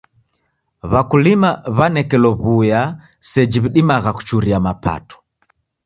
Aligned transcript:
W'akulima 0.91 1.49
w'anekelo 1.77 2.29
w'uya 2.43 2.81
seji 3.29 3.57
w'idimagha 3.63 4.11
kuchuria 4.17 4.57
mapato. 4.65 5.15